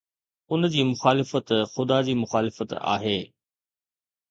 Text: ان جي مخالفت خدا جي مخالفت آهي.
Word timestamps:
ان 0.55 0.67
جي 0.75 0.85
مخالفت 0.91 1.53
خدا 1.73 2.01
جي 2.09 2.17
مخالفت 2.23 2.73
آهي. 2.97 3.15